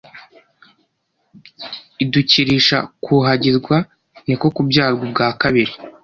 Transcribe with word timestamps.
idukirisha 2.03 2.77
kuhagirwa, 3.03 3.77
ni 4.27 4.35
ko 4.39 4.47
kubyarwa 4.55 5.01
ubwa 5.07 5.27
kabiri, 5.41 5.73